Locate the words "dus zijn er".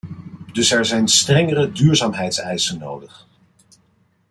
0.53-1.09